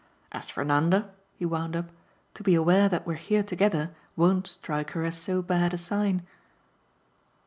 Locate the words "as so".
5.03-5.43